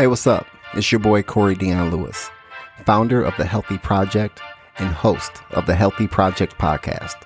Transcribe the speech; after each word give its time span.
Hey, 0.00 0.06
what's 0.06 0.26
up? 0.26 0.46
It's 0.72 0.90
your 0.90 0.98
boy 0.98 1.22
Corey 1.22 1.54
Dion 1.54 1.90
Lewis, 1.90 2.30
founder 2.86 3.22
of 3.22 3.36
The 3.36 3.44
Healthy 3.44 3.76
Project 3.76 4.40
and 4.78 4.88
host 4.88 5.30
of 5.50 5.66
the 5.66 5.74
Healthy 5.74 6.08
Project 6.08 6.56
podcast. 6.56 7.16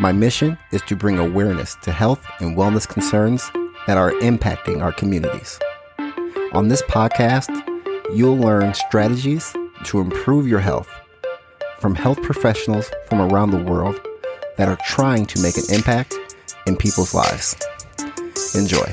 My 0.00 0.10
mission 0.10 0.58
is 0.72 0.82
to 0.82 0.96
bring 0.96 1.16
awareness 1.16 1.76
to 1.82 1.92
health 1.92 2.26
and 2.40 2.56
wellness 2.56 2.88
concerns 2.88 3.48
that 3.86 3.96
are 3.96 4.10
impacting 4.14 4.82
our 4.82 4.90
communities. 4.90 5.60
On 6.54 6.66
this 6.66 6.82
podcast, 6.82 7.52
you'll 8.12 8.36
learn 8.36 8.74
strategies 8.74 9.54
to 9.84 10.00
improve 10.00 10.48
your 10.48 10.58
health 10.58 10.90
from 11.78 11.94
health 11.94 12.20
professionals 12.20 12.90
from 13.08 13.20
around 13.20 13.52
the 13.52 13.62
world 13.62 14.00
that 14.56 14.68
are 14.68 14.78
trying 14.84 15.24
to 15.26 15.40
make 15.40 15.56
an 15.56 15.72
impact 15.72 16.16
in 16.66 16.74
people's 16.74 17.14
lives. 17.14 17.54
Enjoy. 18.56 18.90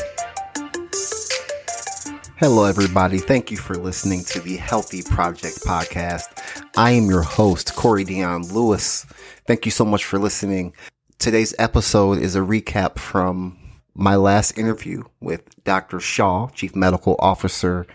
Hello, 2.43 2.65
everybody. 2.65 3.19
Thank 3.19 3.51
you 3.51 3.57
for 3.57 3.75
listening 3.75 4.21
to 4.25 4.41
the 4.41 4.57
Healthy 4.57 5.03
Project 5.03 5.61
podcast. 5.61 6.25
I 6.75 6.91
am 6.91 7.05
your 7.05 7.21
host, 7.21 7.73
Corey 7.73 8.03
Dion 8.03 8.45
Lewis. 8.49 9.05
Thank 9.47 9.63
you 9.63 9.71
so 9.71 9.85
much 9.85 10.03
for 10.03 10.19
listening. 10.19 10.73
Today's 11.19 11.55
episode 11.57 12.17
is 12.17 12.35
a 12.35 12.39
recap 12.39 12.99
from 12.99 13.57
my 13.95 14.17
last 14.17 14.57
interview 14.57 15.03
with 15.21 15.63
Dr. 15.63 16.01
Shah, 16.01 16.49
Chief 16.49 16.75
Medical 16.75 17.15
Officer, 17.19 17.87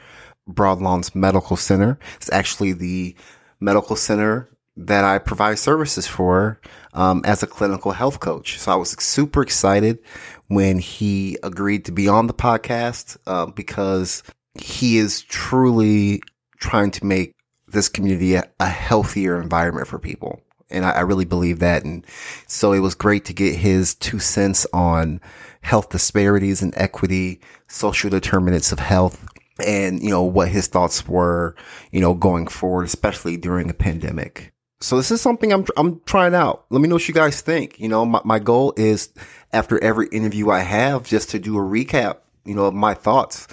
Broadlawns 0.50 1.14
Medical 1.14 1.58
Center. 1.58 1.98
It's 2.16 2.32
actually 2.32 2.72
the 2.72 3.14
medical 3.60 3.96
center 3.96 4.48
that 4.78 5.04
I 5.04 5.18
provide 5.18 5.58
services 5.58 6.06
for 6.06 6.58
um, 6.94 7.20
as 7.26 7.42
a 7.42 7.46
clinical 7.46 7.92
health 7.92 8.20
coach. 8.20 8.58
So 8.58 8.72
I 8.72 8.76
was 8.76 8.92
super 8.92 9.42
excited 9.42 9.98
when 10.46 10.78
he 10.78 11.36
agreed 11.42 11.84
to 11.84 11.92
be 11.92 12.08
on 12.08 12.28
the 12.28 12.34
podcast 12.34 13.18
uh, 13.26 13.44
because 13.46 14.22
he 14.60 14.98
is 14.98 15.22
truly 15.22 16.22
trying 16.58 16.90
to 16.92 17.04
make 17.04 17.34
this 17.66 17.88
community 17.88 18.34
a, 18.34 18.44
a 18.60 18.68
healthier 18.68 19.40
environment 19.40 19.86
for 19.86 19.98
people. 19.98 20.40
And 20.70 20.84
I, 20.84 20.90
I, 20.90 21.00
really 21.00 21.24
believe 21.24 21.60
that. 21.60 21.84
And 21.84 22.04
so 22.46 22.72
it 22.72 22.80
was 22.80 22.94
great 22.94 23.24
to 23.26 23.32
get 23.32 23.54
his 23.56 23.94
two 23.94 24.18
cents 24.18 24.66
on 24.72 25.20
health 25.62 25.90
disparities 25.90 26.62
and 26.62 26.74
equity, 26.76 27.40
social 27.68 28.10
determinants 28.10 28.72
of 28.72 28.78
health, 28.78 29.26
and, 29.64 30.02
you 30.02 30.10
know, 30.10 30.22
what 30.22 30.48
his 30.48 30.66
thoughts 30.66 31.06
were, 31.08 31.54
you 31.90 32.00
know, 32.00 32.14
going 32.14 32.46
forward, 32.46 32.84
especially 32.84 33.36
during 33.36 33.70
a 33.70 33.74
pandemic. 33.74 34.52
So 34.80 34.96
this 34.96 35.10
is 35.10 35.20
something 35.20 35.52
I'm, 35.52 35.66
I'm 35.76 36.00
trying 36.06 36.34
out. 36.34 36.64
Let 36.70 36.80
me 36.80 36.88
know 36.88 36.96
what 36.96 37.08
you 37.08 37.14
guys 37.14 37.40
think. 37.40 37.80
You 37.80 37.88
know, 37.88 38.04
my, 38.04 38.20
my 38.24 38.38
goal 38.38 38.72
is 38.76 39.12
after 39.52 39.82
every 39.82 40.06
interview 40.08 40.50
I 40.50 40.60
have 40.60 41.04
just 41.04 41.30
to 41.30 41.38
do 41.38 41.56
a 41.56 41.60
recap, 41.60 42.18
you 42.44 42.54
know, 42.54 42.66
of 42.66 42.74
my 42.74 42.94
thoughts. 42.94 43.48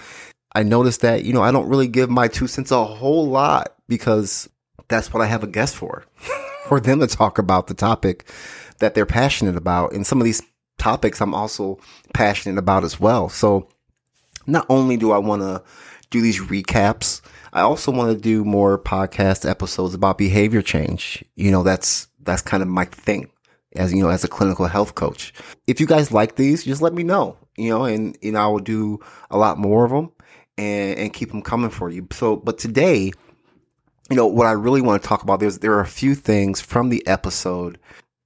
I 0.56 0.64
noticed 0.64 1.02
that, 1.02 1.26
you 1.26 1.34
know, 1.34 1.42
I 1.42 1.52
don't 1.52 1.68
really 1.68 1.90
give 1.90 2.10
my 2.10 2.30
two 2.30 2.48
cents 2.48 2.72
a 2.72 2.86
whole 2.86 3.28
lot 3.28 3.76
because 3.90 4.50
that's 4.88 5.14
what 5.14 5.22
I 5.22 5.26
have 5.26 5.44
a 5.44 5.48
guest 5.48 5.76
for, 5.76 6.06
for 6.68 6.80
them 6.80 7.02
to 7.02 7.08
talk 7.08 7.38
about 7.38 7.68
the 7.68 7.74
topic 7.74 8.32
that 8.80 8.96
they're 8.96 9.06
passionate 9.06 9.58
about. 9.58 9.92
And 9.92 10.08
some 10.08 10.22
of 10.22 10.26
these 10.26 10.42
topics 10.78 11.20
I'm 11.20 11.36
also 11.36 11.78
passionate 12.14 12.58
about 12.58 12.86
as 12.86 13.02
well. 13.02 13.28
So 13.28 13.68
not 14.48 14.66
only 14.70 14.96
do 14.96 15.12
I 15.12 15.18
want 15.18 15.42
to 15.42 15.62
do 16.10 16.22
these 16.22 16.40
recaps, 16.40 17.20
I 17.52 17.62
also 17.62 17.92
want 17.92 18.16
to 18.16 18.18
do 18.18 18.46
more 18.46 18.80
podcast 18.80 19.50
episodes 19.50 19.94
about 19.94 20.18
behavior 20.18 20.62
change. 20.62 21.24
You 21.36 21.52
know, 21.52 21.64
that's, 21.64 22.08
that's 22.22 22.42
kind 22.42 22.64
of 22.64 22.70
my 22.70 22.86
thing 22.86 23.30
as, 23.76 23.94
you 23.94 24.02
know, 24.02 24.10
as 24.10 24.24
a 24.24 24.30
clinical 24.30 24.68
health 24.68 24.96
coach. 24.96 25.34
If 25.68 25.82
you 25.82 25.86
guys 25.86 26.14
like 26.14 26.38
these, 26.38 26.64
just 26.64 26.82
let 26.82 26.94
me 26.94 27.04
know, 27.04 27.38
you 27.58 27.70
know, 27.70 27.84
and, 27.84 28.18
know, 28.24 28.40
I 28.40 28.48
will 28.48 28.60
do 28.60 29.02
a 29.30 29.38
lot 29.38 29.58
more 29.58 29.84
of 29.84 29.92
them 29.92 30.12
and, 30.58 30.98
and 30.98 31.14
keep 31.14 31.32
them 31.32 31.42
coming 31.42 31.70
for 31.70 31.90
you. 31.90 32.08
So, 32.12 32.36
but 32.36 32.58
today, 32.58 33.12
you 34.10 34.16
know, 34.16 34.28
what 34.28 34.48
I 34.48 34.52
really 34.52 34.82
want 34.82 35.02
to 35.02 35.08
talk 35.08 35.24
about, 35.24 35.40
there's, 35.40 35.60
there 35.60 35.74
are 35.74 35.82
a 35.82 35.88
few 35.88 36.16
things 36.16 36.62
from 36.62 36.90
the 36.90 37.06
episode 37.08 37.80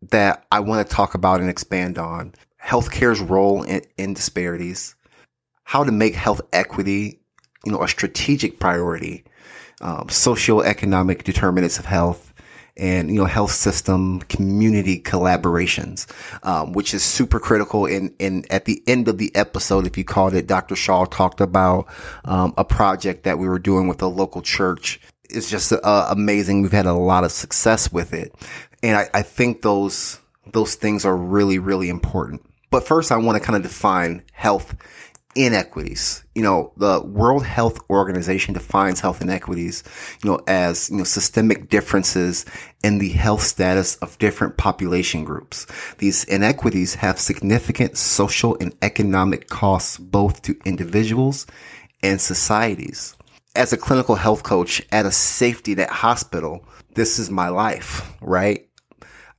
that 0.10 0.46
I 0.52 0.60
want 0.60 0.88
to 0.88 0.96
talk 0.96 1.14
about 1.14 1.42
and 1.42 1.50
expand 1.50 1.98
on. 1.98 2.34
Healthcare's 2.64 3.22
role 3.22 3.64
in, 3.64 3.82
in 3.98 4.14
disparities, 4.14 4.96
how 5.64 5.84
to 5.84 5.92
make 5.92 6.16
health 6.16 6.42
equity 6.52 7.20
you 7.66 7.72
know, 7.72 7.84
a 7.84 7.88
strategic 7.88 8.60
priority, 8.60 9.24
um, 9.82 10.08
socioeconomic 10.08 11.24
determinants 11.24 11.80
of 11.80 11.86
health, 11.86 12.29
and 12.80 13.10
you 13.10 13.16
know, 13.16 13.26
health 13.26 13.52
system 13.52 14.22
community 14.22 15.00
collaborations, 15.00 16.08
um, 16.44 16.74
which 16.74 16.94
is 16.94 17.04
super 17.04 17.40
critical. 17.40 17.86
And 17.86 18.14
in 18.20 18.46
at 18.50 18.66
the 18.66 18.82
end 18.88 19.08
of 19.08 19.18
the 19.18 19.36
episode, 19.36 19.86
if 19.86 19.98
you 19.98 20.04
called 20.04 20.34
it, 20.34 20.48
Dr. 20.48 20.76
Shah 20.76 21.06
talked 21.06 21.42
about 21.42 21.88
um, 22.26 22.54
a 22.58 22.66
project 22.66 23.24
that 23.24 23.38
we 23.38 23.48
were 23.48 23.60
doing 23.60 23.88
with 23.88 24.02
a 24.02 24.08
local 24.08 24.42
church. 24.42 25.00
It's 25.30 25.50
just 25.50 25.72
uh, 25.72 26.08
amazing. 26.10 26.62
We've 26.62 26.72
had 26.72 26.88
a 26.88 26.94
lot 26.94 27.24
of 27.24 27.32
success 27.32 27.92
with 27.92 28.14
it, 28.14 28.34
and 28.82 28.98
I, 28.98 29.10
I 29.14 29.22
think 29.22 29.62
those 29.62 30.20
those 30.52 30.76
things 30.76 31.06
are 31.06 31.16
really 31.16 31.60
really 31.60 31.90
important. 31.90 32.44
But 32.72 32.86
first, 32.86 33.12
I 33.12 33.18
want 33.18 33.38
to 33.38 33.44
kind 33.44 33.58
of 33.58 33.64
define 33.64 34.24
health 34.32 34.76
inequities. 35.36 36.24
You 36.36 36.42
know, 36.42 36.74
the 36.78 37.02
World 37.02 37.46
Health 37.46 37.80
Organization 37.90 38.54
defines 38.54 39.00
health 39.00 39.22
inequities, 39.22 39.84
you 40.24 40.30
know, 40.30 40.40
as, 40.48 40.90
you 40.90 40.98
know, 40.98 41.04
systemic 41.04 41.70
differences 41.70 42.46
in 42.84 42.98
the 42.98 43.10
health 43.10 43.44
status 43.44 43.96
of 43.98 44.18
different 44.18 44.58
population 44.58 45.24
groups. 45.24 45.68
These 46.00 46.24
inequities 46.26 46.96
have 46.96 47.20
significant 47.20 47.98
social 47.98 48.58
and 48.60 48.76
economic 48.82 49.48
costs 49.50 49.98
both 49.98 50.42
to 50.44 50.58
individuals 50.66 51.46
and 52.02 52.20
societies. 52.20 53.16
As 53.56 53.74
a 53.74 53.78
clinical 53.78 54.16
health 54.16 54.44
coach 54.44 54.82
at 54.92 55.06
a 55.06 55.12
safety 55.12 55.76
net 55.76 55.90
hospital, 55.90 56.66
this 56.96 57.20
is 57.20 57.30
my 57.30 57.50
life, 57.50 58.16
right? 58.22 58.68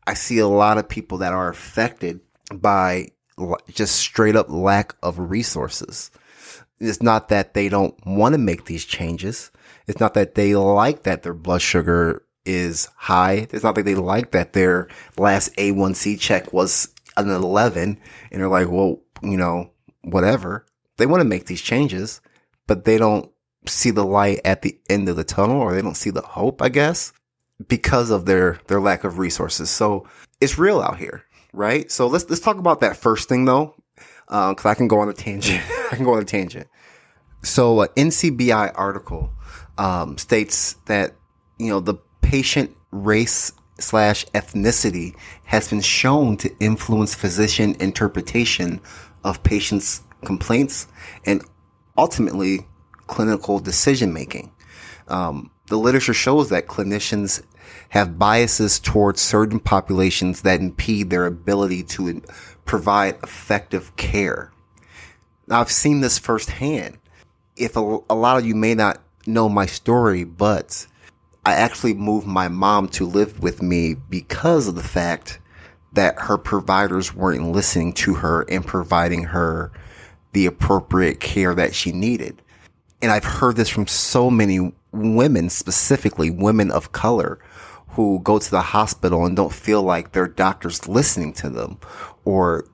I 0.07 0.15
see 0.15 0.39
a 0.39 0.49
lot 0.49 0.79
of 0.79 0.89
people 0.89 1.19
that 1.19 1.33
are 1.33 1.49
affected 1.49 2.21
by 2.53 3.09
just 3.73 3.97
straight 3.97 4.37
up 4.37 4.51
lack 4.51 4.95
of 5.03 5.19
resources. 5.19 6.11
It's 6.79 7.03
not 7.03 7.29
that 7.29 7.55
they 7.55 7.69
don't 7.69 7.95
want 8.07 8.35
to 8.35 8.39
make 8.39 8.65
these 8.65 8.85
changes. 8.85 9.51
It's 9.87 10.01
not 10.01 10.15
that 10.15 10.35
they 10.35 10.55
like 10.55 11.03
that 11.03 11.23
their 11.23 11.35
blood 11.35 11.63
sugar 11.63 12.25
is 12.45 12.89
high. 12.97 13.47
It's 13.51 13.63
not 13.63 13.75
that 13.75 13.85
they 13.85 13.95
like 13.95 14.31
that 14.33 14.53
their 14.53 14.89
last 15.19 15.55
A1C 15.57 16.19
check 16.19 16.53
was 16.53 16.89
an 17.17 17.29
11 17.29 17.99
and 18.31 18.41
they're 18.41 18.49
like, 18.49 18.71
well, 18.71 19.01
you 19.23 19.37
know, 19.37 19.71
whatever. 20.03 20.65
They 20.97 21.07
want 21.07 21.21
to 21.21 21.29
make 21.29 21.47
these 21.47 21.61
changes, 21.61 22.21
but 22.67 22.85
they 22.85 22.99
don't 22.99 23.31
see 23.67 23.91
the 23.91 24.05
light 24.05 24.41
at 24.45 24.63
the 24.63 24.79
end 24.89 25.09
of 25.09 25.17
the 25.17 25.25
tunnel 25.25 25.61
or 25.61 25.75
they 25.75 25.83
don't 25.83 25.97
see 25.97 26.11
the 26.11 26.23
hope, 26.23 26.63
I 26.63 26.71
guess, 26.71 27.13
because 27.69 28.11
of 28.11 28.25
their, 28.25 28.59
their 28.69 28.81
lack 28.81 29.05
of 29.05 29.19
resources. 29.19 29.71
So 29.71 30.09
it's 30.41 30.59
real 30.59 30.81
out 30.81 30.99
here 30.99 31.25
right? 31.53 31.91
So 31.91 32.07
let's 32.07 32.29
let's 32.29 32.41
talk 32.41 32.59
about 32.59 32.81
that 32.81 32.97
first 32.97 33.29
thing 33.29 33.45
though, 33.45 33.75
because 34.27 34.65
um, 34.65 34.71
I 34.71 34.75
can 34.75 34.89
go 34.89 35.01
on 35.01 35.09
a 35.09 35.13
tangent. 35.13 35.63
I 35.93 35.97
can 35.97 36.05
go 36.05 36.15
on 36.15 36.23
a 36.23 36.25
tangent. 36.25 36.69
So, 37.43 37.83
an 37.83 37.89
NCBI 37.97 38.73
article 38.75 39.31
um, 39.79 40.19
states 40.19 40.75
that 40.87 41.15
you 41.59 41.69
know 41.69 41.81
the 41.81 41.95
patient 42.21 42.77
race 42.91 43.53
slash 43.79 44.27
ethnicity 44.27 45.15
has 45.45 45.69
been 45.69 45.81
shown 45.81 46.37
to 46.37 46.55
influence 46.61 47.15
physician 47.15 47.75
interpretation 47.81 48.81
of 49.25 49.43
patients' 49.43 50.03
complaints 50.25 50.87
and 51.25 51.43
ultimately 51.97 52.67
clinical 53.07 53.59
decision 53.59 54.13
making. 54.13 54.53
Um, 55.09 55.51
the 55.69 55.77
literature 55.77 56.15
shows 56.15 56.51
that 56.51 56.67
clinicians 56.67 57.43
have 57.91 58.19
biases 58.19 58.81
towards 58.81 59.21
certain 59.21 59.61
populations 59.61 60.43
that 60.43 60.61
impede 60.61 61.11
their 61.11 61.27
ability 61.27 61.83
to 61.83 62.23
provide 62.65 63.17
effective 63.23 63.95
care. 63.97 64.53
Now, 65.47 65.61
I've 65.61 65.73
seen 65.73 66.01
this 66.01 66.19
firsthand. 66.19 66.99
If 67.57 67.77
a, 67.77 67.99
a 68.09 68.15
lot 68.15 68.39
of 68.39 68.47
you 68.47 68.55
may 68.55 68.75
not 68.75 69.03
know 69.27 69.49
my 69.49 69.67
story, 69.67 70.25
but 70.25 70.87
I 71.45 71.55
actually 71.55 71.95
moved 71.95 72.27
my 72.27 72.49
mom 72.49 72.89
to 72.91 73.07
live 73.07 73.41
with 73.41 73.61
me 73.61 73.95
because 73.95 74.69
of 74.69 74.77
the 74.77 74.83
fact 74.83 75.41
that 75.93 76.19
her 76.19 76.39
providers 76.39 77.13
weren't 77.13 77.51
listening 77.51 77.93
to 77.95 78.15
her 78.15 78.43
and 78.43 78.65
providing 78.65 79.25
her 79.25 79.73
the 80.33 80.47
appropriate 80.47 81.19
care 81.19 81.57
that 81.57 81.75
she 81.75 81.91
needed. 81.91 82.41
And 83.03 83.11
I've 83.11 83.25
heard 83.25 83.57
this 83.57 83.69
from 83.69 83.89
so 83.89 84.31
many 84.31 84.73
women, 84.93 85.51
specifically 85.51 86.31
women 86.31 86.71
of 86.71 86.93
color, 86.93 87.41
who 87.93 88.21
go 88.21 88.39
to 88.39 88.51
the 88.51 88.61
hospital 88.61 89.25
and 89.25 89.37
don't 89.37 89.53
feel 89.53 89.83
like 89.83 90.13
their 90.13 90.29
doctor's 90.29 90.87
listening 90.89 91.33
to 91.35 91.51
them 91.51 91.79
or 92.25 92.67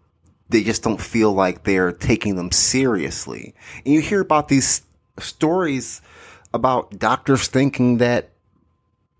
they 0.48 0.62
just 0.62 0.82
don't 0.82 1.00
feel 1.00 1.32
like 1.32 1.64
they're 1.64 1.92
taking 1.92 2.36
them 2.36 2.52
seriously. 2.52 3.54
And 3.84 3.94
you 3.94 4.00
hear 4.00 4.20
about 4.20 4.48
these 4.48 4.82
stories 5.18 6.00
about 6.52 6.98
doctors 6.98 7.48
thinking 7.48 7.98
that 7.98 8.30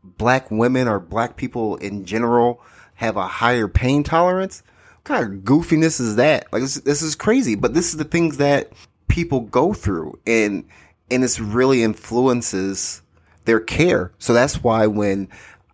black 0.03 0.51
women 0.51 0.87
or 0.89 1.01
black 1.01 1.37
people 1.37 1.77
in 1.77 2.05
general 2.05 2.61
have 2.95 3.17
a 3.17 3.27
higher 3.27 3.69
pain 3.69 4.03
tolerance. 4.03 4.63
What 4.97 5.05
kind 5.05 5.25
of 5.25 5.41
goofiness 5.41 6.01
is 6.01 6.17
that? 6.17 6.53
Like 6.53 6.63
this, 6.63 6.77
this 6.77 7.03
is 7.03 7.15
crazy, 7.15 7.55
but 7.55 7.75
this 7.75 7.91
is 7.91 7.97
the 7.97 8.05
things 8.05 8.37
that 8.37 8.73
people 9.09 9.41
go 9.41 9.73
through 9.73 10.19
and 10.27 10.65
and 11.11 11.23
this 11.23 11.39
really 11.39 11.83
influences 11.85 13.03
their 13.45 13.61
care. 13.61 14.13
So 14.19 14.33
that's 14.33 14.63
why 14.63 14.87
when 14.89 15.29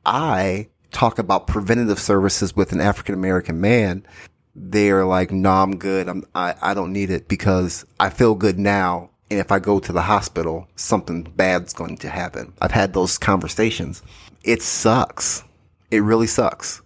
I 0.04 0.69
talk 0.90 1.19
about 1.19 1.46
preventative 1.46 1.99
services 1.99 2.54
with 2.54 2.72
an 2.72 2.81
African 2.81 3.14
American 3.14 3.60
man, 3.60 4.06
they're 4.54 5.04
like, 5.04 5.32
no, 5.32 5.50
nah, 5.50 5.62
I'm 5.62 5.76
good. 5.78 6.08
I'm, 6.08 6.25
I, 6.34 6.54
I 6.60 6.75
don't 6.75 6.93
need 6.93 7.10
it 7.10 7.28
because 7.28 7.87
I 7.99 8.10
feel 8.10 8.34
good 8.34 8.58
now. 8.58 9.10
And 9.31 9.40
if 9.40 9.50
I 9.50 9.58
go 9.58 9.81
to 9.81 9.93
the 9.93 10.02
hospital, 10.02 10.69
something 10.76 11.22
bad's 11.22 11.72
going 11.72 11.96
to 11.99 12.10
happen. 12.10 12.52
I've 12.60 12.72
had 12.72 12.93
those 12.93 13.16
conversations. 13.16 14.02
It 14.44 14.60
sucks. 14.60 15.43
It 15.90 16.02
really 16.02 16.26
sucks. 16.26 16.82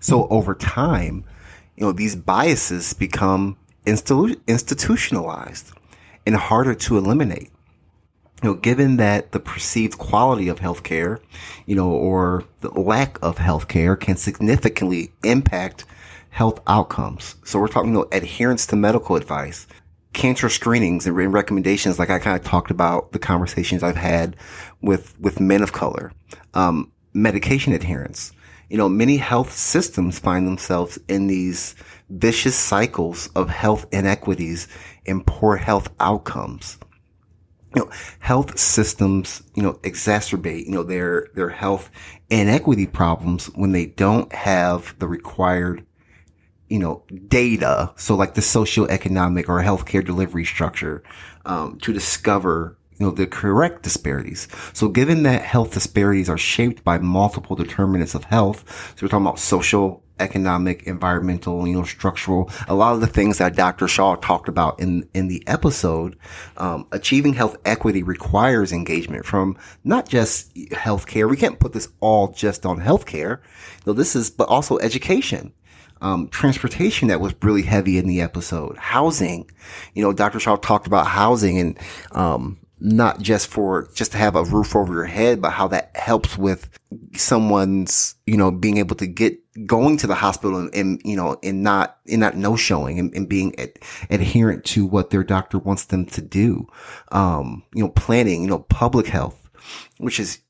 So 0.00 0.26
over 0.28 0.54
time, 0.54 1.24
you 1.76 1.84
know, 1.84 1.92
these 1.92 2.16
biases 2.16 2.94
become 2.94 3.58
institu- 3.84 4.40
institutionalized 4.46 5.72
and 6.26 6.36
harder 6.36 6.74
to 6.74 6.96
eliminate 6.96 7.50
you 8.42 8.48
know, 8.48 8.54
given 8.54 8.96
that 8.96 9.32
the 9.32 9.40
perceived 9.40 9.98
quality 9.98 10.48
of 10.48 10.60
healthcare, 10.60 11.20
you 11.66 11.76
know, 11.76 11.90
or 11.90 12.44
the 12.60 12.70
lack 12.70 13.18
of 13.22 13.36
healthcare 13.36 13.98
can 13.98 14.16
significantly 14.16 15.12
impact 15.24 15.84
health 16.30 16.60
outcomes. 16.66 17.36
So 17.44 17.58
we're 17.58 17.68
talking 17.68 17.94
about 17.94 18.14
adherence 18.14 18.66
to 18.68 18.76
medical 18.76 19.16
advice, 19.16 19.66
cancer 20.14 20.48
screenings 20.48 21.06
and 21.06 21.16
recommendations. 21.16 21.98
Like 21.98 22.08
I 22.08 22.18
kind 22.18 22.38
of 22.38 22.44
talked 22.44 22.70
about 22.70 23.12
the 23.12 23.18
conversations 23.18 23.82
I've 23.82 23.96
had 23.96 24.36
with, 24.80 25.18
with 25.20 25.38
men 25.38 25.62
of 25.62 25.72
color, 25.72 26.12
um, 26.54 26.90
medication 27.12 27.74
adherence. 27.74 28.32
You 28.70 28.78
know, 28.78 28.88
many 28.88 29.16
health 29.18 29.52
systems 29.52 30.18
find 30.18 30.46
themselves 30.46 30.98
in 31.08 31.26
these 31.26 31.74
vicious 32.08 32.56
cycles 32.56 33.28
of 33.34 33.50
health 33.50 33.84
inequities 33.92 34.68
and 35.06 35.26
poor 35.26 35.56
health 35.56 35.90
outcomes 35.98 36.78
you 37.74 37.82
know, 37.82 37.90
health 38.18 38.58
systems, 38.58 39.42
you 39.54 39.62
know, 39.62 39.74
exacerbate, 39.82 40.66
you 40.66 40.72
know, 40.72 40.82
their, 40.82 41.28
their 41.34 41.50
health 41.50 41.90
inequity 42.28 42.86
problems 42.86 43.46
when 43.54 43.72
they 43.72 43.86
don't 43.86 44.32
have 44.32 44.94
the 44.98 45.06
required, 45.06 45.86
you 46.68 46.78
know, 46.78 47.04
data. 47.28 47.92
So 47.96 48.16
like 48.16 48.34
the 48.34 48.40
socioeconomic 48.40 49.48
or 49.48 49.62
healthcare 49.62 50.04
delivery 50.04 50.44
structure, 50.44 51.02
um, 51.46 51.78
to 51.80 51.92
discover, 51.92 52.76
you 52.98 53.06
know, 53.06 53.12
the 53.12 53.26
correct 53.26 53.82
disparities. 53.82 54.48
So 54.72 54.88
given 54.88 55.22
that 55.22 55.42
health 55.42 55.72
disparities 55.72 56.28
are 56.28 56.38
shaped 56.38 56.82
by 56.82 56.98
multiple 56.98 57.56
determinants 57.56 58.14
of 58.14 58.24
health, 58.24 58.94
so 58.96 59.06
we're 59.06 59.08
talking 59.08 59.26
about 59.26 59.38
social 59.38 60.02
economic, 60.20 60.84
environmental, 60.84 61.66
you 61.66 61.74
know, 61.74 61.84
structural, 61.84 62.50
a 62.68 62.74
lot 62.74 62.94
of 62.94 63.00
the 63.00 63.06
things 63.06 63.38
that 63.38 63.56
Dr. 63.56 63.88
Shah 63.88 64.16
talked 64.16 64.48
about 64.48 64.78
in, 64.78 65.08
in 65.14 65.28
the 65.28 65.42
episode, 65.46 66.16
um, 66.56 66.86
achieving 66.92 67.32
health 67.32 67.56
equity 67.64 68.02
requires 68.02 68.72
engagement 68.72 69.24
from 69.24 69.56
not 69.84 70.08
just 70.08 70.54
healthcare. 70.54 71.28
We 71.28 71.36
can't 71.36 71.58
put 71.58 71.72
this 71.72 71.88
all 72.00 72.28
just 72.28 72.64
on 72.66 72.80
healthcare. 72.80 73.40
So 73.84 73.92
this 73.92 74.14
is, 74.14 74.30
but 74.30 74.48
also 74.48 74.78
education. 74.78 75.52
Um, 76.02 76.28
transportation 76.28 77.08
that 77.08 77.20
was 77.20 77.34
really 77.42 77.60
heavy 77.60 77.98
in 77.98 78.06
the 78.06 78.22
episode, 78.22 78.78
housing, 78.78 79.50
you 79.92 80.02
know, 80.02 80.14
Dr. 80.14 80.40
Shah 80.40 80.56
talked 80.56 80.86
about 80.86 81.06
housing 81.06 81.58
and, 81.58 81.78
um, 82.12 82.58
not 82.80 83.20
just 83.20 83.48
for 83.48 83.88
just 83.94 84.12
to 84.12 84.18
have 84.18 84.34
a 84.34 84.44
roof 84.44 84.74
over 84.74 84.92
your 84.92 85.04
head, 85.04 85.40
but 85.40 85.50
how 85.50 85.68
that 85.68 85.94
helps 85.94 86.38
with 86.38 86.68
someone's, 87.14 88.14
you 88.26 88.36
know, 88.36 88.50
being 88.50 88.78
able 88.78 88.96
to 88.96 89.06
get 89.06 89.38
going 89.66 89.96
to 89.98 90.06
the 90.06 90.14
hospital 90.14 90.58
and, 90.58 90.74
and 90.74 91.00
you 91.04 91.16
know, 91.16 91.38
and 91.42 91.62
not, 91.62 91.98
and 92.08 92.20
not 92.20 92.36
no 92.36 92.56
showing 92.56 92.98
and, 92.98 93.14
and 93.14 93.28
being 93.28 93.58
ad, 93.58 93.78
adherent 94.10 94.64
to 94.64 94.86
what 94.86 95.10
their 95.10 95.24
doctor 95.24 95.58
wants 95.58 95.86
them 95.86 96.06
to 96.06 96.22
do. 96.22 96.66
Um, 97.12 97.62
you 97.74 97.82
know, 97.82 97.90
planning, 97.90 98.42
you 98.42 98.48
know, 98.48 98.60
public 98.60 99.06
health, 99.06 99.48
which 99.98 100.18
is 100.20 100.40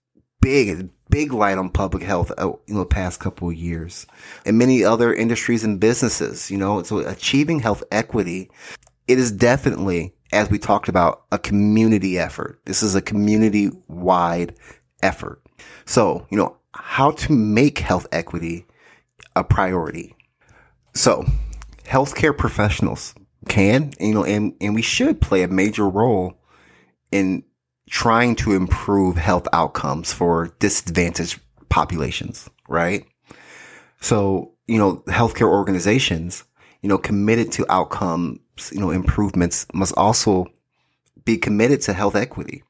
big, 0.40 0.88
big 1.10 1.32
light 1.32 1.58
on 1.58 1.70
public 1.70 2.02
health, 2.02 2.32
uh, 2.38 2.52
you 2.66 2.75
know, 2.75 2.81
the 2.81 2.87
past 2.87 3.20
couple 3.20 3.48
of 3.48 3.54
years 3.54 4.06
and 4.46 4.56
many 4.58 4.84
other 4.84 5.12
industries 5.12 5.64
and 5.64 5.81
businesses, 5.81 6.50
you 6.50 6.56
know, 6.56 6.82
so 6.82 6.98
achieving 6.98 7.60
health 7.60 7.82
equity, 7.90 8.50
it 9.08 9.19
is 9.19 9.32
definitely 9.32 10.14
as 10.32 10.50
we 10.50 10.58
talked 10.58 10.88
about, 10.88 11.25
a 11.32 11.38
community 11.38 12.19
effort. 12.19 12.60
This 12.64 12.82
is 12.82 12.94
a 12.94 13.02
community 13.02 13.70
wide 13.88 14.54
effort. 15.02 15.42
So, 15.84 16.26
you 16.30 16.36
know, 16.36 16.56
how 16.72 17.12
to 17.12 17.32
make 17.32 17.78
health 17.78 18.06
equity 18.12 18.66
a 19.36 19.44
priority. 19.44 20.14
So, 20.94 21.24
healthcare 21.84 22.36
professionals 22.36 23.14
can, 23.48 23.92
you 23.98 24.14
know, 24.14 24.24
and, 24.24 24.54
and 24.60 24.74
we 24.74 24.82
should 24.82 25.20
play 25.20 25.42
a 25.42 25.48
major 25.48 25.88
role 25.88 26.34
in 27.10 27.42
trying 27.88 28.36
to 28.36 28.52
improve 28.52 29.16
health 29.16 29.48
outcomes 29.52 30.12
for 30.12 30.54
disadvantaged 30.58 31.40
populations, 31.68 32.48
right? 32.68 33.04
So, 34.00 34.52
you 34.66 34.78
know, 34.78 34.98
healthcare 35.08 35.48
organizations, 35.48 36.44
you 36.82 36.88
know, 36.88 36.98
committed 36.98 37.50
to 37.52 37.66
outcome 37.68 38.40
you 38.70 38.80
know, 38.80 38.90
improvements 38.90 39.66
must 39.72 39.94
also 39.96 40.46
be 41.24 41.38
committed 41.38 41.80
to 41.82 41.92
health 41.92 42.14
equity. 42.14 42.62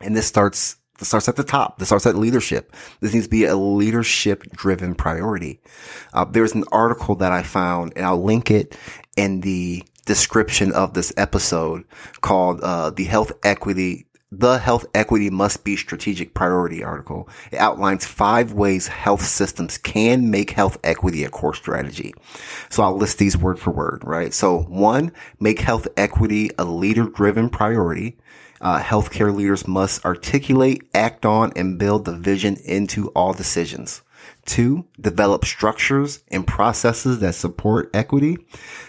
And 0.00 0.16
this 0.16 0.26
starts, 0.26 0.76
this 0.98 1.08
starts 1.08 1.28
at 1.28 1.36
the 1.36 1.44
top. 1.44 1.78
This 1.78 1.88
starts 1.88 2.06
at 2.06 2.16
leadership. 2.16 2.74
This 3.00 3.14
needs 3.14 3.26
to 3.26 3.30
be 3.30 3.44
a 3.44 3.56
leadership 3.56 4.44
driven 4.52 4.94
priority. 4.94 5.60
Uh, 6.12 6.24
there's 6.24 6.54
an 6.54 6.64
article 6.70 7.14
that 7.16 7.32
I 7.32 7.42
found 7.42 7.92
and 7.96 8.06
I'll 8.06 8.22
link 8.22 8.50
it 8.50 8.76
in 9.16 9.40
the 9.40 9.84
description 10.06 10.72
of 10.72 10.94
this 10.94 11.12
episode 11.16 11.84
called, 12.20 12.60
uh, 12.60 12.90
the 12.90 13.04
health 13.04 13.32
equity 13.42 14.06
the 14.38 14.58
Health 14.58 14.84
Equity 14.94 15.30
Must 15.30 15.62
Be 15.62 15.76
Strategic 15.76 16.34
Priority 16.34 16.82
article. 16.82 17.28
It 17.52 17.58
outlines 17.58 18.04
five 18.04 18.52
ways 18.52 18.88
health 18.88 19.24
systems 19.24 19.78
can 19.78 20.30
make 20.30 20.50
health 20.50 20.76
equity 20.82 21.24
a 21.24 21.30
core 21.30 21.54
strategy. 21.54 22.14
So 22.68 22.82
I'll 22.82 22.96
list 22.96 23.18
these 23.18 23.36
word 23.36 23.60
for 23.60 23.70
word, 23.70 24.02
right? 24.04 24.34
So 24.34 24.62
one, 24.62 25.12
make 25.38 25.60
health 25.60 25.86
equity 25.96 26.50
a 26.58 26.64
leader 26.64 27.04
driven 27.04 27.48
priority. 27.48 28.18
Uh, 28.64 28.80
healthcare 28.80 29.32
leaders 29.32 29.68
must 29.68 30.02
articulate, 30.06 30.88
act 30.94 31.26
on, 31.26 31.52
and 31.54 31.78
build 31.78 32.06
the 32.06 32.16
vision 32.16 32.56
into 32.64 33.08
all 33.08 33.34
decisions. 33.34 34.00
Two, 34.46 34.86
develop 34.98 35.44
structures 35.44 36.24
and 36.28 36.46
processes 36.46 37.18
that 37.18 37.34
support 37.34 37.90
equity. 37.92 38.38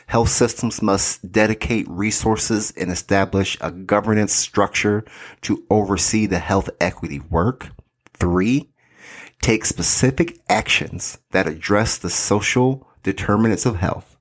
Health 0.07 0.29
systems 0.29 0.81
must 0.81 1.29
dedicate 1.29 1.89
resources 1.89 2.71
and 2.77 2.89
establish 2.89 3.57
a 3.59 3.69
governance 3.69 4.33
structure 4.33 5.03
to 5.41 5.65
oversee 5.69 6.25
the 6.25 6.39
health 6.39 6.69
equity 6.79 7.19
work. 7.29 7.67
Three, 8.13 8.71
take 9.41 9.65
specific 9.65 10.39
actions 10.47 11.17
that 11.31 11.47
address 11.47 11.97
the 11.97 12.09
social 12.09 12.87
determinants 13.03 13.65
of 13.65 13.75
health. 13.75 14.14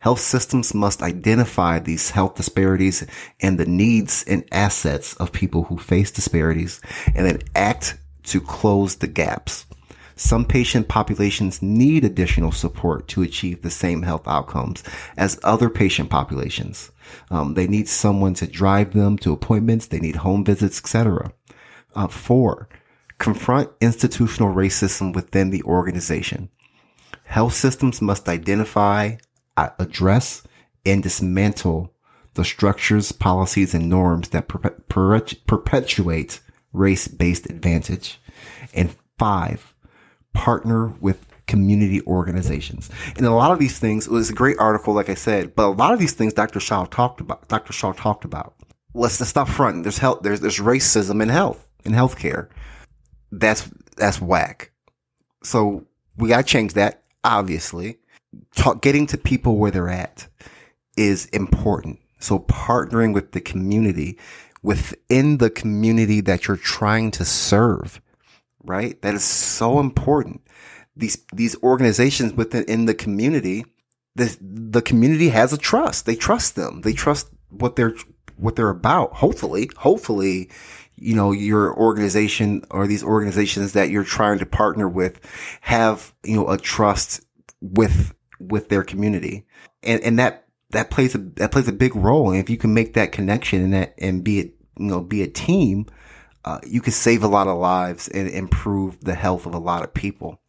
Health 0.00 0.20
systems 0.20 0.74
must 0.74 1.02
identify 1.02 1.78
these 1.78 2.10
health 2.10 2.36
disparities 2.36 3.04
and 3.40 3.58
the 3.58 3.66
needs 3.66 4.24
and 4.28 4.44
assets 4.52 5.14
of 5.14 5.32
people 5.32 5.64
who 5.64 5.76
face 5.76 6.10
disparities 6.10 6.80
and 7.14 7.26
then 7.26 7.40
act 7.56 7.98
to 8.24 8.40
close 8.40 8.96
the 8.96 9.08
gaps. 9.08 9.66
Some 10.14 10.44
patient 10.44 10.88
populations 10.88 11.62
need 11.62 12.04
additional 12.04 12.50
support 12.50 13.06
to 13.08 13.22
achieve 13.22 13.62
the 13.62 13.70
same 13.70 14.02
health 14.02 14.26
outcomes 14.26 14.82
as 15.16 15.38
other 15.44 15.70
patient 15.70 16.10
populations. 16.10 16.90
Um, 17.30 17.54
they 17.54 17.68
need 17.68 17.88
someone 17.88 18.34
to 18.34 18.46
drive 18.46 18.92
them 18.92 19.16
to 19.18 19.32
appointments. 19.32 19.86
They 19.86 20.00
need 20.00 20.16
home 20.16 20.44
visits, 20.44 20.80
etc. 20.80 21.32
Uh, 21.94 22.08
four, 22.08 22.68
confront 23.18 23.70
institutional 23.80 24.54
racism 24.54 25.14
within 25.14 25.50
the 25.50 25.62
organization. 25.62 26.50
Health 27.22 27.54
systems 27.54 28.02
must 28.02 28.28
identify, 28.28 29.16
address, 29.78 30.42
and 30.84 31.02
dismantle 31.02 31.92
the 32.34 32.44
structures, 32.44 33.12
policies, 33.12 33.74
and 33.74 33.88
norms 33.88 34.28
that 34.30 34.48
perpetuate 34.48 36.40
race-based 36.72 37.50
advantage. 37.50 38.20
And 38.72 38.94
five, 39.18 39.74
partner 40.32 40.88
with 41.00 41.26
community 41.48 42.00
organizations. 42.02 42.90
And 43.16 43.26
a 43.26 43.32
lot 43.32 43.50
of 43.50 43.58
these 43.58 43.78
things, 43.78 44.06
it 44.06 44.12
was 44.12 44.30
a 44.30 44.34
great 44.34 44.58
article, 44.58 44.94
like 44.94 45.08
I 45.08 45.14
said, 45.14 45.56
but 45.56 45.66
a 45.66 45.70
lot 45.70 45.92
of 45.92 45.98
these 45.98 46.12
things 46.12 46.32
Dr. 46.32 46.60
Shah 46.60 46.84
talked 46.84 47.20
about, 47.20 47.48
Dr. 47.48 47.72
Shah 47.72 47.92
talked 47.92 48.24
about. 48.24 48.54
Let's, 48.94 49.18
let's 49.18 49.30
stop 49.30 49.48
front. 49.48 49.82
There's 49.82 49.98
health, 49.98 50.20
there's, 50.22 50.40
there's 50.40 50.58
racism 50.58 51.22
in 51.22 51.28
health, 51.28 51.66
in 51.84 51.92
healthcare. 51.92 52.48
That's, 53.32 53.68
that's 53.96 54.20
whack. 54.20 54.70
So 55.42 55.86
we 56.16 56.28
gotta 56.28 56.44
change 56.44 56.74
that, 56.74 57.02
obviously. 57.24 57.98
Talk, 58.54 58.82
getting 58.82 59.06
to 59.08 59.18
people 59.18 59.56
where 59.56 59.70
they're 59.70 59.88
at 59.88 60.28
is 60.96 61.26
important. 61.26 62.00
So 62.18 62.40
partnering 62.40 63.14
with 63.14 63.32
the 63.32 63.40
community 63.40 64.18
within 64.62 65.38
the 65.38 65.50
community 65.50 66.20
that 66.20 66.48
you're 66.48 66.56
trying 66.56 67.12
to 67.12 67.24
serve 67.24 68.00
right? 68.68 69.00
That 69.02 69.14
is 69.14 69.24
so 69.24 69.80
important. 69.80 70.42
These, 70.96 71.24
these 71.32 71.60
organizations 71.62 72.34
within 72.34 72.64
in 72.64 72.86
the 72.86 72.94
community, 72.94 73.64
the, 74.14 74.36
the 74.40 74.82
community 74.82 75.30
has 75.30 75.52
a 75.52 75.58
trust. 75.58 76.06
They 76.06 76.16
trust 76.16 76.56
them. 76.56 76.82
They 76.82 76.92
trust 76.92 77.28
what 77.50 77.76
they're, 77.76 77.94
what 78.36 78.56
they're 78.56 78.68
about. 78.68 79.14
Hopefully, 79.14 79.70
hopefully, 79.76 80.50
you 80.96 81.14
know, 81.14 81.32
your 81.32 81.76
organization 81.76 82.64
or 82.70 82.86
these 82.86 83.04
organizations 83.04 83.72
that 83.72 83.90
you're 83.90 84.04
trying 84.04 84.38
to 84.38 84.46
partner 84.46 84.88
with 84.88 85.20
have, 85.60 86.12
you 86.24 86.36
know, 86.36 86.48
a 86.48 86.58
trust 86.58 87.24
with, 87.60 88.14
with 88.38 88.68
their 88.68 88.82
community. 88.82 89.46
And, 89.82 90.02
and 90.02 90.18
that, 90.18 90.46
that 90.70 90.90
plays 90.90 91.14
a, 91.14 91.18
that 91.18 91.52
plays 91.52 91.68
a 91.68 91.72
big 91.72 91.96
role. 91.96 92.30
And 92.30 92.38
if 92.40 92.50
you 92.50 92.56
can 92.56 92.74
make 92.74 92.94
that 92.94 93.12
connection 93.12 93.62
and 93.62 93.72
that, 93.72 93.94
and 93.98 94.22
be 94.22 94.40
it, 94.40 94.54
you 94.78 94.86
know, 94.86 95.00
be 95.00 95.22
a 95.22 95.28
team, 95.28 95.86
uh, 96.44 96.60
you 96.66 96.80
can 96.80 96.92
save 96.92 97.22
a 97.22 97.28
lot 97.28 97.48
of 97.48 97.58
lives 97.58 98.08
and 98.08 98.28
improve 98.28 99.00
the 99.00 99.14
health 99.14 99.46
of 99.46 99.54
a 99.54 99.58
lot 99.58 99.82
of 99.82 99.92
people. 99.92 100.40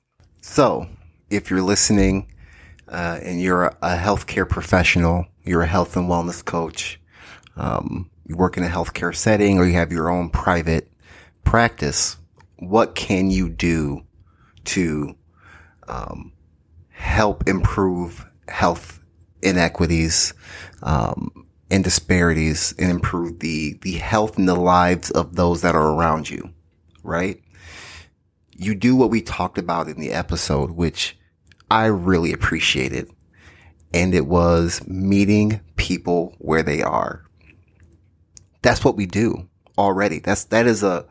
So 0.42 0.88
if 1.30 1.50
you're 1.50 1.62
listening, 1.62 2.32
uh, 2.90 3.20
and 3.22 3.42
you're 3.42 3.66
a 3.66 3.96
healthcare 3.96 4.48
professional, 4.48 5.26
you're 5.44 5.62
a 5.62 5.68
health 5.68 5.96
and 5.96 6.10
wellness 6.10 6.44
coach, 6.44 7.00
um, 7.56 8.10
you 8.26 8.36
work 8.36 8.58
in 8.58 8.64
a 8.64 8.70
healthcare 8.70 9.16
setting 9.16 9.58
or 9.58 9.66
you 9.66 9.74
have 9.74 9.92
your 9.92 10.10
own 10.10 10.30
private 10.30 10.92
practice, 11.44 12.18
what 12.58 12.96
can 12.96 13.30
you 13.30 13.50
do 13.50 14.04
to 14.66 15.16
um, 15.88 16.32
help 17.00 17.48
improve 17.48 18.26
health 18.48 19.00
inequities 19.42 20.34
um, 20.84 21.46
and 21.72 21.84
disparities 21.84 22.74
and 22.78 22.92
improve 22.92 23.40
the 23.40 23.78
the 23.82 23.94
health 23.94 24.38
and 24.38 24.48
the 24.48 24.56
lives 24.56 25.10
of 25.12 25.36
those 25.36 25.62
that 25.62 25.76
are 25.76 25.94
around 25.94 26.30
you, 26.30 26.52
right? 27.04 27.42
You 28.52 28.76
do 28.76 28.96
what 28.96 29.10
we 29.10 29.22
talked 29.22 29.58
about 29.58 29.88
in 29.88 30.00
the 30.00 30.12
episode, 30.12 30.72
which 30.72 31.18
I 31.72 31.86
really 31.86 32.34
appreciated, 32.34 33.10
and 33.94 34.14
it 34.14 34.26
was 34.26 34.86
meeting 34.88 35.62
people 35.78 36.36
where 36.40 36.64
they 36.64 36.82
are 36.82 37.24
that's 38.62 38.84
what 38.84 38.96
we 38.96 39.06
do 39.06 39.48
already. 39.78 40.20
That's, 40.20 40.46
that 40.46 40.68
is 40.68 40.84
a 40.84 41.06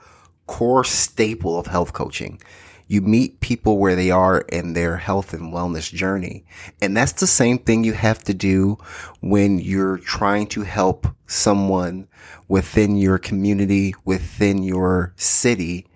core 0.47 0.85
staple 0.85 1.59
of 1.59 1.67
health 1.67 1.93
coaching. 1.93 2.41
You 2.89 3.03
meet 3.03 3.41
people 3.41 3.79
where 3.79 3.95
they 3.95 4.11
are 4.11 4.41
in 4.41 4.73
their 4.73 4.97
health 4.97 5.35
and 5.35 5.53
wellness 5.53 5.93
journey. 5.93 6.45
And 6.81 6.97
that's 6.97 7.13
the 7.13 7.27
same 7.27 7.59
thing 7.59 7.85
you 7.85 7.93
have 7.93 8.25
to 8.25 8.35
do 8.35 8.79
when 9.21 9.59
you're 9.59 9.99
trying 9.99 10.47
to 10.49 10.63
help 10.63 11.07
someone 11.27 12.09
within 12.49 12.97
your 12.97 13.19
community, 13.19 13.95
within 14.05 14.63
your 14.63 15.13
city 15.17 15.87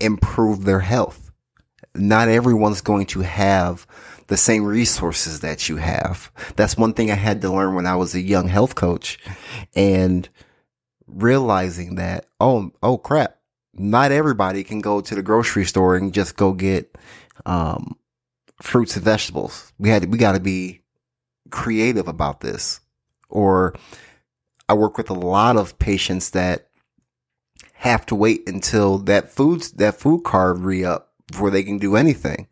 improve 0.00 0.64
their 0.64 0.80
health. 0.80 1.30
Not 1.94 2.28
everyone's 2.28 2.80
going 2.80 3.06
to 3.06 3.20
have 3.20 3.86
the 4.26 4.36
same 4.36 4.64
resources 4.64 5.40
that 5.40 5.68
you 5.68 5.76
have. 5.76 6.32
That's 6.56 6.76
one 6.76 6.92
thing 6.92 7.10
I 7.10 7.14
had 7.14 7.40
to 7.42 7.50
learn 7.52 7.74
when 7.74 7.86
I 7.86 7.94
was 7.94 8.14
a 8.14 8.20
young 8.20 8.48
health 8.48 8.74
coach. 8.74 9.18
And 9.74 10.28
realizing 11.06 11.94
that, 11.94 12.26
oh, 12.40 12.72
oh 12.82 12.98
crap, 12.98 13.35
not 13.78 14.12
everybody 14.12 14.64
can 14.64 14.80
go 14.80 15.00
to 15.00 15.14
the 15.14 15.22
grocery 15.22 15.64
store 15.64 15.96
and 15.96 16.12
just 16.12 16.36
go 16.36 16.52
get, 16.52 16.96
um, 17.44 17.96
fruits 18.62 18.96
and 18.96 19.04
vegetables. 19.04 19.72
We 19.78 19.88
had, 19.90 20.10
we 20.10 20.18
got 20.18 20.32
to 20.32 20.40
be 20.40 20.82
creative 21.50 22.08
about 22.08 22.40
this. 22.40 22.80
Or 23.28 23.74
I 24.68 24.74
work 24.74 24.96
with 24.96 25.10
a 25.10 25.14
lot 25.14 25.56
of 25.56 25.78
patients 25.78 26.30
that 26.30 26.68
have 27.74 28.06
to 28.06 28.14
wait 28.14 28.48
until 28.48 28.98
that 28.98 29.30
foods, 29.30 29.72
that 29.72 30.00
food 30.00 30.24
card 30.24 30.60
re 30.60 30.84
up 30.84 31.12
before 31.30 31.50
they 31.50 31.62
can 31.62 31.78
do 31.78 31.96
anything. 31.96 32.48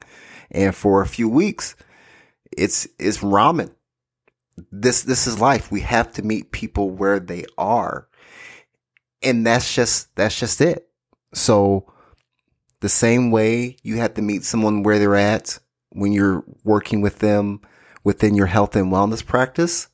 And 0.50 0.75
for 0.75 1.00
a 1.00 1.07
few 1.07 1.28
weeks, 1.28 1.75
it's, 2.57 2.87
it's 2.99 3.19
ramen. 3.19 3.75
This, 4.71 5.02
this 5.02 5.26
is 5.26 5.40
life. 5.40 5.73
We 5.73 5.81
have 5.81 6.12
to 6.12 6.23
meet 6.23 6.52
people 6.52 6.90
where 6.90 7.19
they 7.19 7.45
are 7.59 8.09
and 9.25 9.47
that's 9.47 9.75
just 9.75 10.14
that's 10.14 10.38
just 10.38 10.61
it. 10.61 10.88
So 11.34 11.92
the 12.80 12.88
same 12.88 13.30
way 13.30 13.76
you 13.82 13.96
have 13.96 14.14
to 14.14 14.22
meet 14.22 14.44
someone 14.44 14.82
where 14.82 14.98
they're 14.98 15.16
at 15.16 15.58
when 15.90 16.12
you're 16.12 16.44
working 16.64 17.00
with 17.00 17.20
them 17.20 17.60
within 18.02 18.34
your 18.34 18.46
health 18.46 18.76
and 18.76 18.92
wellness 18.92 19.24
practice, 19.24 19.88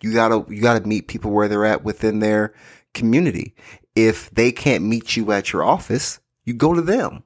you 0.00 0.12
gotta 0.14 0.44
you 0.52 0.62
gotta 0.62 0.86
meet 0.86 1.08
people 1.08 1.30
where 1.30 1.48
they're 1.48 1.66
at 1.66 1.84
within 1.84 2.20
their 2.20 2.54
community. 2.94 3.54
If 3.94 4.30
they 4.30 4.52
can't 4.52 4.84
meet 4.84 5.16
you 5.16 5.30
at 5.32 5.52
your 5.52 5.62
office, 5.62 6.20
you 6.44 6.54
go 6.54 6.72
to 6.72 6.80
them. 6.80 7.24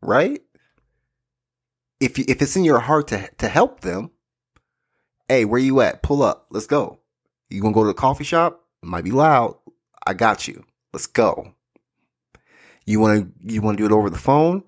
Right? 0.00 0.42
If 1.98 2.18
you, 2.18 2.24
if 2.28 2.42
it's 2.42 2.56
in 2.56 2.64
your 2.64 2.80
heart 2.80 3.08
to 3.08 3.28
to 3.38 3.48
help 3.48 3.80
them, 3.80 4.10
hey, 5.28 5.44
where 5.44 5.60
you 5.60 5.80
at? 5.80 6.02
Pull 6.02 6.22
up. 6.22 6.46
Let's 6.50 6.66
go. 6.66 7.00
You 7.50 7.60
gonna 7.60 7.74
go 7.74 7.82
to 7.82 7.88
the 7.88 7.94
coffee 7.94 8.24
shop? 8.24 8.64
It 8.82 8.86
might 8.86 9.04
be 9.04 9.10
loud. 9.10 9.56
I 10.06 10.14
got 10.14 10.46
you. 10.46 10.64
Let's 10.92 11.06
go. 11.06 11.54
You 12.86 13.00
want 13.00 13.20
to, 13.20 13.52
you 13.52 13.62
want 13.62 13.78
to 13.78 13.82
do 13.82 13.86
it 13.86 13.96
over 13.96 14.10
the 14.10 14.18
phone? 14.18 14.62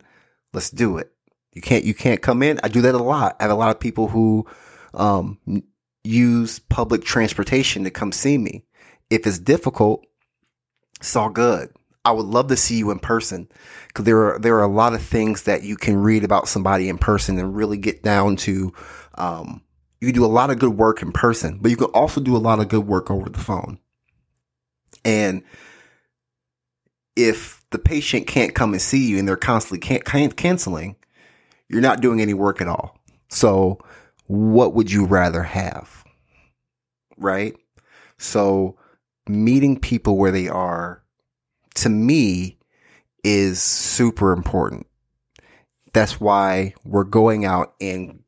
Let's 0.53 0.71
do 0.71 0.99
it. 0.99 1.13
You 1.53 1.63
can't, 1.63 1.85
you 1.85 1.95
can't 1.95 2.23
come 2.23 2.43
in. 2.43 2.61
I 2.63 2.69
do 2.69 2.83
that 2.83 2.95
a 2.95 3.03
lot. 3.03 3.37
I 3.41 3.45
have 3.45 3.53
a 3.53 3.57
lot 3.57 3.71
of 3.71 3.81
people 3.81 4.09
who, 4.09 4.47
um, 4.95 5.39
use 6.07 6.59
public 6.59 7.05
transportation 7.05 7.85
to 7.85 7.91
come 7.91 8.13
see 8.13 8.39
me. 8.39 8.65
If 9.11 9.27
it's 9.27 9.39
difficult, 9.39 10.07
it's 11.01 11.17
all 11.17 11.31
good. 11.31 11.71
I 12.05 12.13
would 12.13 12.27
love 12.27 12.47
to 12.49 12.57
see 12.57 12.79
you 12.79 12.91
in 12.93 13.01
person 13.01 13.49
because 13.89 14.05
there 14.05 14.35
are 14.35 14.39
there 14.39 14.57
are 14.57 14.63
a 14.63 14.73
lot 14.73 14.95
of 14.95 15.03
things 15.03 15.43
that 15.43 15.65
you 15.65 15.77
can 15.77 15.97
read 15.97 16.23
about 16.23 16.49
somebody 16.49 16.89
in 16.89 16.99
person 16.99 17.39
and 17.39 17.57
really 17.57 17.77
get 17.77 18.03
down 18.03 18.37
to. 18.37 18.73
Um, 19.17 19.63
you 20.01 20.13
do 20.13 20.25
a 20.25 20.27
lot 20.27 20.51
of 20.51 20.59
good 20.59 20.77
work 20.77 21.03
in 21.03 21.11
person, 21.11 21.59
but 21.61 21.71
you 21.71 21.77
can 21.77 21.87
also 21.87 22.21
do 22.21 22.37
a 22.37 22.39
lot 22.39 22.61
of 22.61 22.69
good 22.69 22.87
work 22.87 23.11
over 23.11 23.29
the 23.29 23.41
phone. 23.41 23.79
And 25.05 25.43
if 27.17 27.65
the 27.77 27.83
patient 27.83 28.27
can't 28.27 28.55
come 28.55 28.73
and 28.73 28.81
see 28.81 29.07
you 29.07 29.19
and 29.19 29.29
they're 29.29 29.37
constantly 29.37 29.79
can- 29.79 30.31
canceling, 30.31 30.97
you're 31.69 31.83
not 31.83 32.01
doing 32.01 32.23
any 32.23 32.33
work 32.33 32.63
at 32.63 32.69
all. 32.69 32.99
So 33.29 33.79
what 34.29 34.73
would 34.73 34.91
you 34.91 35.05
rather 35.05 35.43
have? 35.43 36.05
Right? 37.19 37.55
So 38.17 38.79
meeting 39.29 39.79
people 39.79 40.17
where 40.17 40.31
they 40.31 40.49
are 40.49 41.03
to 41.75 41.91
me 41.91 42.57
is 43.23 43.61
super 43.61 44.33
important. 44.33 44.87
That's 45.93 46.19
why 46.19 46.73
we're 46.83 47.05
going 47.05 47.45
out 47.45 47.75
and 47.79 48.23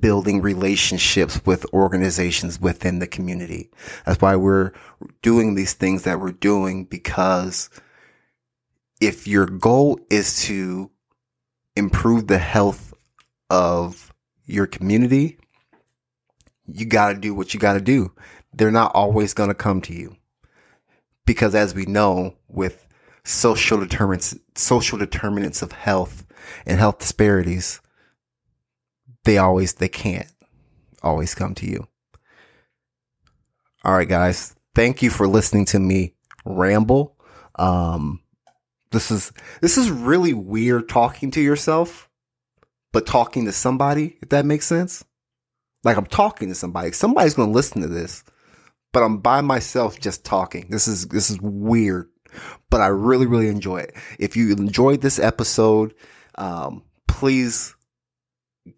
building 0.00 0.40
relationships 0.40 1.38
with 1.44 1.66
organizations 1.74 2.58
within 2.58 2.98
the 2.98 3.06
community. 3.06 3.68
That's 4.06 4.22
why 4.22 4.36
we're 4.36 4.72
doing 5.20 5.54
these 5.54 5.74
things 5.74 6.04
that 6.04 6.18
we're 6.18 6.32
doing 6.32 6.86
because 6.86 7.68
if 9.00 9.26
your 9.26 9.46
goal 9.46 10.00
is 10.10 10.42
to 10.44 10.90
improve 11.76 12.26
the 12.26 12.38
health 12.38 12.92
of 13.50 14.12
your 14.44 14.66
community, 14.66 15.38
you 16.66 16.84
got 16.86 17.12
to 17.12 17.18
do 17.18 17.34
what 17.34 17.54
you 17.54 17.60
got 17.60 17.74
to 17.74 17.80
do. 17.80 18.12
They're 18.52 18.70
not 18.70 18.94
always 18.94 19.34
going 19.34 19.48
to 19.48 19.54
come 19.54 19.80
to 19.82 19.94
you 19.94 20.16
because 21.26 21.54
as 21.54 21.74
we 21.74 21.86
know 21.86 22.34
with 22.48 22.86
social 23.24 23.78
determinants, 23.78 24.36
social 24.54 24.98
determinants 24.98 25.62
of 25.62 25.72
health 25.72 26.26
and 26.66 26.78
health 26.78 26.98
disparities, 26.98 27.80
they 29.24 29.38
always, 29.38 29.74
they 29.74 29.88
can't 29.88 30.30
always 31.02 31.34
come 31.34 31.54
to 31.56 31.66
you. 31.66 31.86
All 33.84 33.94
right, 33.94 34.08
guys. 34.08 34.56
Thank 34.74 35.02
you 35.02 35.10
for 35.10 35.28
listening 35.28 35.66
to 35.66 35.78
me 35.78 36.14
ramble. 36.44 37.16
Um, 37.56 38.20
this 38.90 39.10
is, 39.10 39.32
this 39.60 39.76
is 39.76 39.90
really 39.90 40.32
weird 40.34 40.88
talking 40.88 41.30
to 41.32 41.40
yourself, 41.40 42.08
but 42.92 43.06
talking 43.06 43.44
to 43.44 43.52
somebody, 43.52 44.16
if 44.22 44.30
that 44.30 44.46
makes 44.46 44.66
sense. 44.66 45.04
Like 45.84 45.96
I'm 45.96 46.06
talking 46.06 46.48
to 46.48 46.54
somebody. 46.54 46.92
Somebody's 46.92 47.34
going 47.34 47.48
to 47.48 47.54
listen 47.54 47.82
to 47.82 47.88
this, 47.88 48.24
but 48.92 49.02
I'm 49.02 49.18
by 49.18 49.40
myself 49.40 50.00
just 50.00 50.24
talking. 50.24 50.68
This 50.70 50.88
is, 50.88 51.08
this 51.08 51.30
is 51.30 51.40
weird, 51.40 52.08
but 52.70 52.80
I 52.80 52.88
really, 52.88 53.26
really 53.26 53.48
enjoy 53.48 53.78
it. 53.78 53.94
If 54.18 54.36
you 54.36 54.52
enjoyed 54.52 55.00
this 55.00 55.18
episode, 55.18 55.94
um, 56.36 56.82
please 57.06 57.74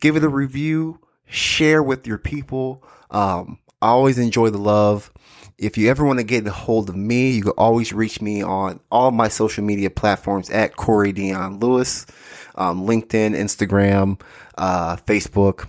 give 0.00 0.16
it 0.16 0.24
a 0.24 0.28
review, 0.28 1.00
share 1.26 1.82
with 1.82 2.06
your 2.06 2.18
people. 2.18 2.84
Um, 3.10 3.58
I 3.80 3.88
always 3.88 4.18
enjoy 4.18 4.50
the 4.50 4.58
love. 4.58 5.12
If 5.60 5.76
you 5.76 5.90
ever 5.90 6.06
want 6.06 6.18
to 6.18 6.24
get 6.24 6.46
a 6.46 6.50
hold 6.50 6.88
of 6.88 6.96
me, 6.96 7.32
you 7.32 7.42
can 7.42 7.52
always 7.58 7.92
reach 7.92 8.22
me 8.22 8.42
on 8.42 8.80
all 8.90 9.10
my 9.10 9.28
social 9.28 9.62
media 9.62 9.90
platforms 9.90 10.48
at 10.48 10.74
Corey 10.74 11.12
Dion 11.12 11.60
Lewis, 11.60 12.06
um, 12.54 12.86
LinkedIn, 12.86 13.36
Instagram, 13.36 14.18
uh, 14.56 14.96
Facebook. 14.96 15.68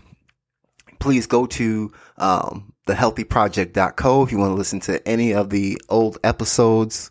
Please 1.00 1.28
go 1.28 1.46
to 1.46 1.92
um, 2.18 2.72
thehealthyproject.co 2.88 4.24
if 4.24 4.32
you 4.32 4.38
want 4.38 4.52
to 4.52 4.56
listen 4.56 4.80
to 4.80 5.06
any 5.06 5.34
of 5.34 5.50
the 5.50 5.80
old 5.90 6.18
episodes. 6.24 7.10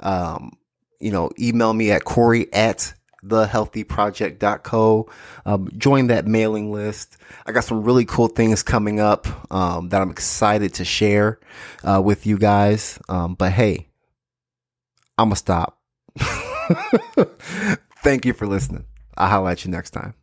Um, 0.00 0.52
you 1.00 1.12
know, 1.12 1.30
email 1.38 1.74
me 1.74 1.90
at 1.90 2.04
Corey 2.04 2.50
at 2.54 2.94
thehealthyproject.co. 3.24 5.10
Um, 5.46 5.68
join 5.76 6.08
that 6.08 6.26
mailing 6.26 6.72
list. 6.72 7.16
I 7.46 7.52
got 7.52 7.64
some 7.64 7.82
really 7.82 8.04
cool 8.04 8.28
things 8.28 8.62
coming 8.62 9.00
up 9.00 9.52
um, 9.52 9.88
that 9.90 10.02
I'm 10.02 10.10
excited 10.10 10.74
to 10.74 10.84
share 10.84 11.40
uh, 11.82 12.00
with 12.04 12.26
you 12.26 12.38
guys. 12.38 12.98
Um, 13.08 13.34
but 13.34 13.52
hey, 13.52 13.88
I'm 15.18 15.28
going 15.28 15.34
to 15.34 15.36
stop. 15.36 15.78
Thank 18.02 18.26
you 18.26 18.32
for 18.32 18.46
listening. 18.46 18.84
I'll 19.16 19.28
holler 19.28 19.50
at 19.50 19.64
you 19.64 19.70
next 19.70 19.90
time. 19.90 20.14